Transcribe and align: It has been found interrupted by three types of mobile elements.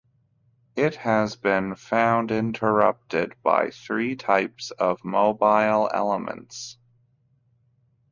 It 0.75 0.95
has 0.95 1.35
been 1.35 1.75
found 1.75 2.31
interrupted 2.31 3.35
by 3.43 3.69
three 3.69 4.15
types 4.15 4.71
of 4.71 5.05
mobile 5.05 5.91
elements. 5.93 6.79